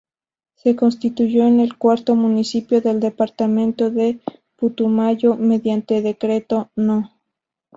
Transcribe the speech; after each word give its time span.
Se 0.55 0.75
constituyó 0.75 1.45
en 1.45 1.59
el 1.59 1.77
cuarto 1.77 2.15
Municipio 2.15 2.81
del 2.81 2.99
Departamento 2.99 3.91
del 3.91 4.19
Putumayo, 4.55 5.35
mediante 5.35 6.01
Decreto 6.01 6.71
No. 6.75 7.11